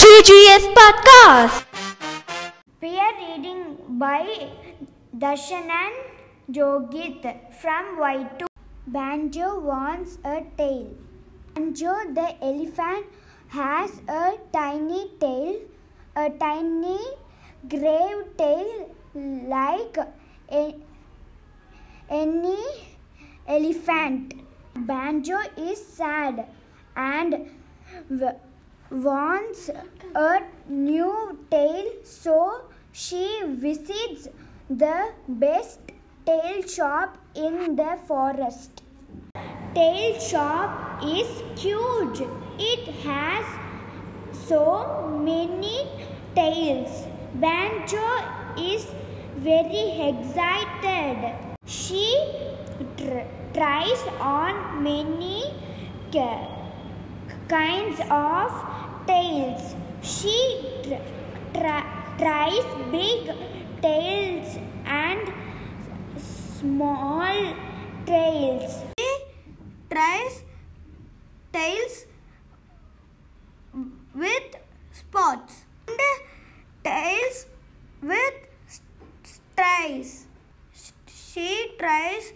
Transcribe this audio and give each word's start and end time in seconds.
GGS 0.00 0.64
Podcast. 0.78 1.66
Peer 2.80 3.08
reading 3.18 3.62
by 4.02 4.50
Darshanan 5.10 5.90
Johith 6.50 7.26
from 7.62 7.98
Y2. 7.98 8.46
Banjo 8.86 9.58
wants 9.58 10.18
a 10.24 10.46
tail. 10.56 10.86
Banjo 11.56 11.94
the 12.14 12.28
elephant 12.50 13.06
has 13.48 13.90
a 14.06 14.38
tiny 14.52 15.02
tail, 15.18 15.58
a 16.14 16.30
tiny 16.30 17.00
grave 17.68 18.24
tail 18.38 18.94
like 19.50 19.98
a- 20.62 20.76
any 22.22 22.62
elephant. 23.48 24.43
Banjo 24.76 25.38
is 25.56 25.84
sad 25.86 26.46
and 26.96 27.48
wants 28.90 29.70
a 30.14 30.40
new 30.68 31.38
tail, 31.50 31.86
so 32.02 32.62
she 32.92 33.40
visits 33.46 34.28
the 34.68 35.12
best 35.28 35.80
tail 36.26 36.62
shop 36.62 37.18
in 37.34 37.76
the 37.76 37.98
forest. 38.06 38.82
Tail 39.74 40.20
shop 40.20 41.02
is 41.04 41.28
huge. 41.56 42.22
It 42.58 42.88
has 43.04 43.44
so 44.32 45.08
many 45.22 45.88
tails. 46.34 47.06
Banjo 47.34 48.06
is 48.58 48.86
very 49.36 50.08
excited. 50.08 51.34
She 51.66 52.16
tries 53.52 54.02
on 54.20 54.82
many 54.82 55.44
kinds 57.48 58.00
of 58.10 58.50
tails. 59.06 59.74
She 60.02 60.80
tr- 60.82 61.06
tr- 61.54 61.88
tries 62.18 62.64
big 62.90 63.30
tails 63.80 64.58
and 64.86 65.32
small 66.16 67.54
tails. 68.06 68.82
She 68.98 69.12
tries 69.90 70.42
tails 71.52 72.06
with 74.14 74.56
spots 74.92 75.64
and 75.88 75.98
tails 76.82 77.46
with 78.02 78.34
stripes. 79.22 80.26
She 81.06 81.74
tries 81.78 82.32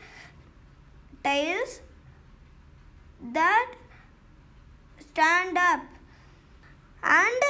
tails 1.28 1.80
that 3.38 3.72
stand 5.06 5.58
up 5.58 5.82
and 7.02 7.42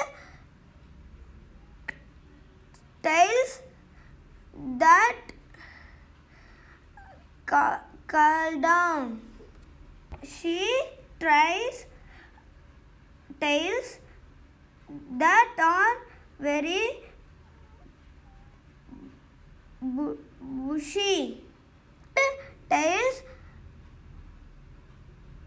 tails 3.03 3.53
that 4.85 5.17
cu- 7.47 7.83
curl 8.07 8.61
down. 8.61 9.21
She 10.25 10.59
tries 11.21 11.87
tails 13.41 13.99
that 15.25 15.55
are 15.73 15.97
very 16.41 16.83
bushy. 20.67 21.45
Tails 22.71 23.23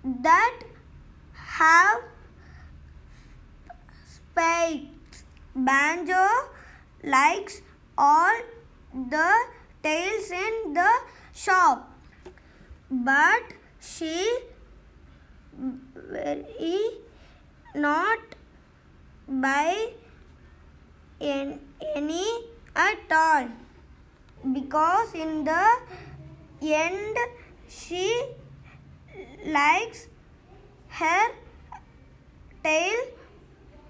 that 0.04 0.64
have 1.60 2.02
spikes. 4.16 5.24
Banjo 5.56 6.26
likes 7.04 7.62
all 7.98 8.38
the 9.16 9.32
tails 9.84 10.32
in 10.32 10.74
the 10.74 10.92
shop, 11.34 11.90
but 12.90 13.54
she 13.80 14.16
very 16.14 16.82
not 17.76 18.20
buy 19.28 19.94
an- 21.20 21.60
any 21.96 22.26
at 22.76 23.12
all 23.12 23.50
because 24.54 25.14
in 25.14 25.44
the 25.44 25.66
end 26.62 27.18
she 27.68 28.06
likes 29.46 30.08
her 31.00 31.32
tail 32.64 33.00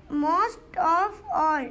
most 0.09 0.59
of 0.77 1.21
all. 1.33 1.67